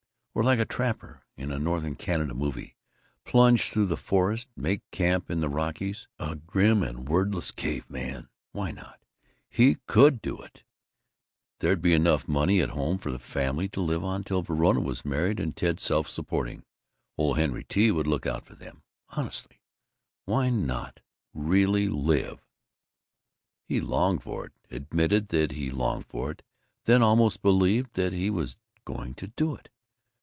[0.33, 2.77] Or, like a trapper in a Northern Canada movie,
[3.25, 8.29] plunge through the forest, make camp in the Rockies, a grim and wordless caveman!
[8.53, 9.01] Why not?
[9.49, 10.63] He could do it!
[11.59, 15.03] There'd be enough money at home for the family to live on till Verona was
[15.03, 16.63] married and Ted self supporting.
[17.17, 17.91] Old Henry T.
[17.91, 18.83] would look out for them.
[19.09, 19.59] Honestly!
[20.23, 21.01] Why not?
[21.33, 22.39] Really live
[23.65, 26.41] He longed for it, admitted that he longed for it,
[26.85, 28.55] then almost believed that he was
[28.85, 29.67] going to do it.